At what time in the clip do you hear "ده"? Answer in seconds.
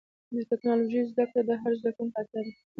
2.45-2.53